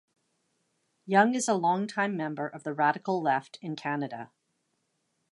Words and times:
Young 1.05 1.35
is 1.35 1.47
a 1.47 1.53
longtime 1.53 2.17
member 2.17 2.47
of 2.47 2.63
the 2.63 2.73
radical 2.73 3.21
left 3.21 3.59
in 3.61 3.75
Canada. 3.75 4.31